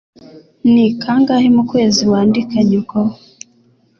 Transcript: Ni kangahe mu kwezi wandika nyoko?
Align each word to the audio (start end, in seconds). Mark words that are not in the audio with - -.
Ni 0.71 0.85
kangahe 1.01 1.47
mu 1.55 1.63
kwezi 1.69 2.01
wandika 2.11 2.57
nyoko? 2.69 2.99